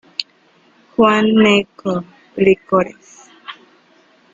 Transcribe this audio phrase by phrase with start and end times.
[0.95, 1.93] Juan Gnecco;
[2.35, 3.29] Licores.